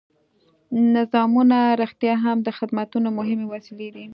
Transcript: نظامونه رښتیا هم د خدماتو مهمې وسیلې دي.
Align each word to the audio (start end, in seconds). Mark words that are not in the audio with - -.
نظامونه 0.95 1.57
رښتیا 1.81 2.13
هم 2.25 2.37
د 2.43 2.49
خدماتو 2.57 2.97
مهمې 3.17 3.45
وسیلې 3.53 3.89
دي. 3.95 4.05